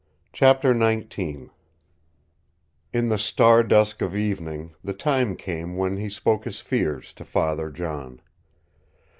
CHAPTER 0.33 0.73
XIX 0.73 1.49
In 2.91 3.09
the 3.09 3.19
star 3.19 3.61
dusk 3.61 4.01
of 4.01 4.15
evening 4.15 4.73
the 4.83 4.95
time 4.95 5.35
came 5.35 5.77
when 5.77 5.97
he 5.97 6.09
spoke 6.09 6.45
his 6.45 6.59
fears 6.59 7.13
to 7.13 7.23
Father 7.23 7.69
John. 7.69 8.19